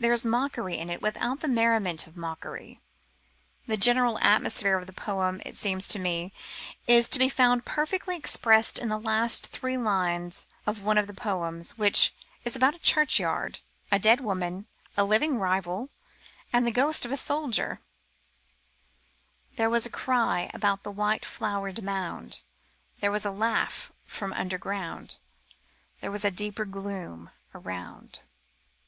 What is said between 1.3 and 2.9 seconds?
the merriment of mockery.